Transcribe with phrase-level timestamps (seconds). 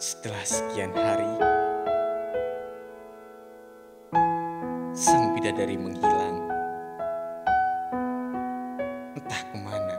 [0.00, 1.28] Setelah sekian hari,
[4.96, 6.40] sang bidadari menghilang.
[9.12, 9.96] Entah ke mana.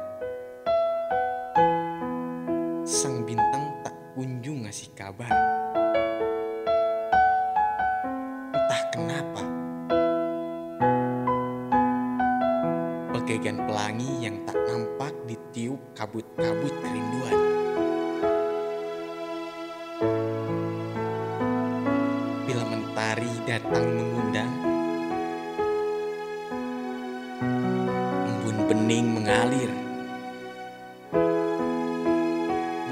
[2.81, 5.29] Sang bintang tak kunjung ngasih kabar.
[8.57, 9.43] Entah kenapa.
[13.13, 17.60] Bagaikan pelangi yang tak nampak ditiup kabut-kabut kerinduan.
[23.51, 24.51] Datang mengundang,
[28.23, 29.71] embun bening mengalir.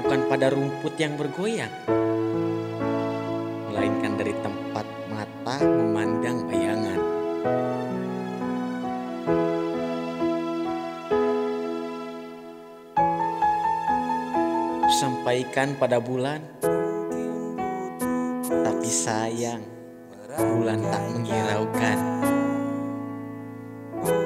[0.04, 1.72] Bukan pada rumput yang bergoyang,
[3.72, 7.00] melainkan dari tempat mata memandang bayangan.
[14.92, 16.44] Sampaikan pada bulan,
[18.60, 19.79] tapi sayang,
[20.38, 21.98] bulan tak menghiraukan.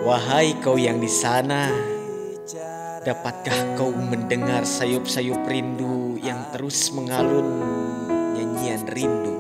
[0.05, 1.73] Wahai kau yang di sana,
[3.01, 7.49] dapatkah kau mendengar sayup-sayup rindu yang terus mengalun
[8.37, 9.37] nyanyian rindu?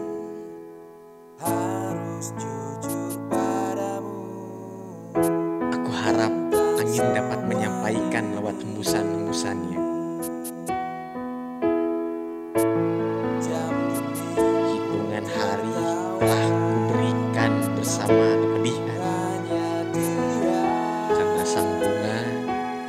[5.68, 6.32] Aku harap
[6.80, 9.80] angin dapat menyampaikan lewat hembusan-hembusannya.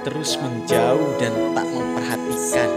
[0.06, 2.70] Terus menjauh dan tak memperhatikan.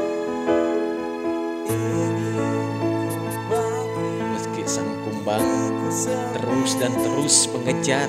[4.33, 5.45] Meski sang kumbang
[6.33, 8.09] terus dan terus mengejar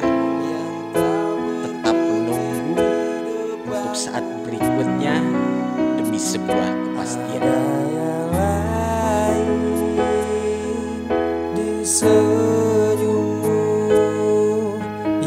[1.68, 2.80] Tetap menunggu
[3.68, 5.20] untuk saat berikutnya
[6.00, 7.44] demi sebuah kepastian.
[11.84, 13.60] Senyummu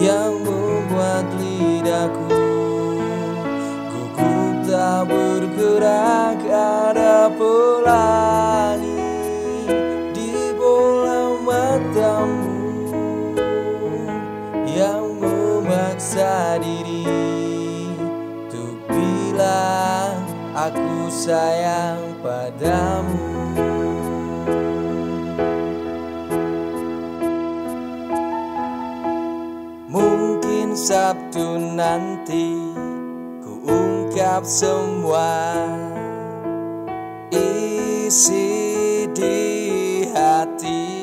[0.00, 1.28] yang membuat
[5.82, 9.02] bergerak ada pelangi
[10.14, 12.54] di bola matamu
[14.62, 17.02] yang memaksa diri
[18.38, 20.22] untuk bilang
[20.54, 23.34] aku sayang padamu.
[29.90, 32.81] Mungkin Sabtu nanti
[34.22, 35.66] ungkap semua
[37.34, 40.94] isi di hati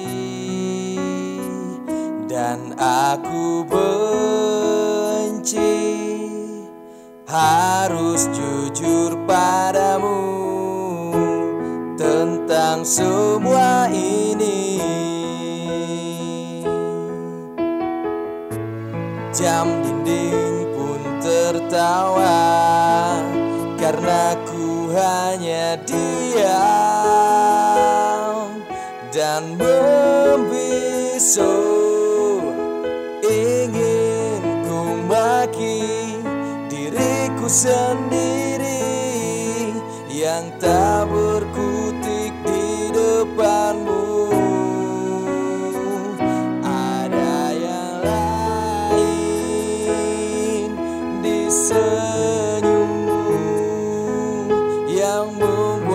[2.32, 5.60] dan aku benci
[7.28, 10.24] harus jujur padamu
[12.00, 14.80] tentang semua ini.
[19.36, 20.39] Jam dinding
[25.86, 26.50] diam
[29.14, 31.54] Dan membisu.
[33.26, 36.18] Ingin ku maki
[36.72, 38.82] diriku sendiri
[40.10, 41.06] Yang tak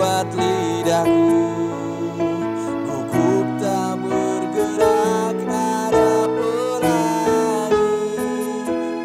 [0.05, 1.33] membuat lidahku
[2.85, 7.89] gugup tak bergerak ada pelangi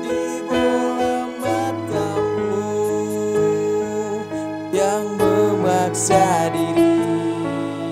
[0.04, 2.52] di bola matamu
[4.76, 7.00] yang memaksa diri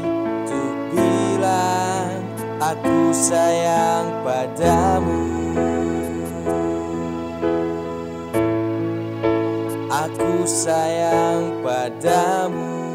[0.05, 2.21] untuk bilang
[2.61, 5.25] aku sayang padamu.
[9.89, 12.88] Aku sayang padamu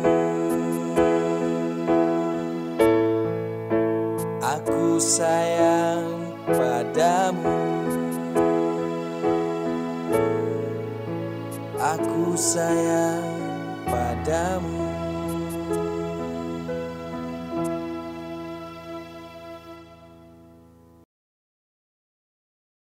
[5.01, 7.57] Sayang padamu.
[11.81, 13.28] Aku sayang
[13.90, 15.02] padamu